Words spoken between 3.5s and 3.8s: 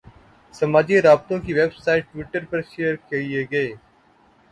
گئے